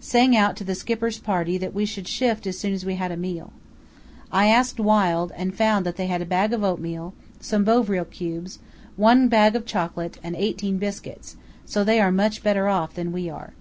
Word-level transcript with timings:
Sang 0.00 0.36
out 0.36 0.54
to 0.56 0.64
the 0.64 0.74
Skipper's 0.74 1.16
party 1.18 1.56
that 1.56 1.72
we 1.72 1.86
should 1.86 2.06
shift 2.06 2.46
as 2.46 2.58
soon 2.58 2.74
as 2.74 2.84
we 2.84 2.96
had 2.96 3.10
a 3.10 3.16
meal. 3.16 3.54
I 4.30 4.48
asked 4.48 4.78
Wild, 4.78 5.32
and 5.34 5.54
found 5.56 5.86
they 5.86 6.08
had 6.08 6.20
a 6.20 6.26
bag 6.26 6.52
of 6.52 6.62
oatmeal, 6.62 7.14
some 7.40 7.64
Bovril 7.64 8.04
cubes, 8.04 8.58
one 8.96 9.28
bag 9.28 9.56
of 9.56 9.64
chocolate, 9.64 10.18
and 10.22 10.36
eighteen 10.36 10.76
biscuits, 10.76 11.36
so 11.64 11.84
they 11.84 12.00
are 12.02 12.12
much 12.12 12.42
better 12.42 12.68
off 12.68 12.92
than 12.92 13.12
we 13.12 13.30
are. 13.30 13.54